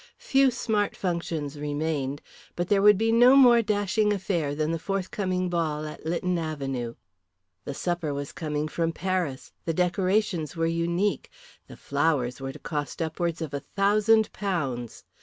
Few 0.17 0.49
smart 0.49 0.95
functions 0.95 1.59
remained, 1.59 2.23
but 2.55 2.69
there 2.69 2.81
would 2.81 2.97
be 2.97 3.11
no 3.11 3.35
more 3.35 3.61
dashing 3.61 4.11
affair 4.11 4.55
than 4.55 4.71
the 4.71 4.79
forthcoming 4.79 5.47
ball 5.47 5.85
at 5.85 6.07
Lytton 6.07 6.39
Avenue. 6.39 6.95
The 7.65 7.75
supper 7.75 8.11
was 8.11 8.31
coming 8.31 8.67
from 8.67 8.93
Paris, 8.93 9.51
the 9.65 9.75
decorations 9.75 10.55
were 10.55 10.65
unique, 10.65 11.29
the 11.67 11.77
flowers 11.77 12.41
were 12.41 12.51
to 12.51 12.57
cost 12.57 12.99
upwards 12.99 13.43
of 13.43 13.53
a 13.53 13.59
thousand 13.59 14.33
pounds. 14.33 15.03